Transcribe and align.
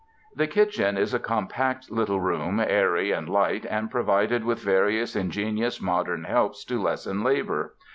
The 0.35 0.47
kitchen 0.47 0.97
is 0.97 1.13
a 1.13 1.19
com 1.19 1.47
pact 1.47 1.91
little 1.91 2.19
room, 2.19 2.59
airy 2.59 3.11
and 3.11 3.29
light, 3.29 3.67
and 3.69 3.91
provided 3.91 4.43
with 4.43 4.57
various 4.59 5.15
ingenious 5.15 5.79
modern 5.79 6.23
helps 6.23 6.65
to 6.65 6.81
lessen 6.81 7.23
labor. 7.23 7.75